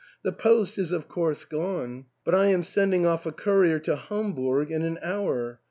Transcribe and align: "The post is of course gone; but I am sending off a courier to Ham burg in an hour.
"The 0.23 0.31
post 0.31 0.79
is 0.79 0.91
of 0.91 1.07
course 1.07 1.45
gone; 1.45 2.05
but 2.25 2.33
I 2.33 2.47
am 2.47 2.63
sending 2.63 3.05
off 3.05 3.27
a 3.27 3.31
courier 3.31 3.77
to 3.81 3.95
Ham 3.95 4.33
burg 4.33 4.71
in 4.71 4.81
an 4.81 4.97
hour. 5.03 5.59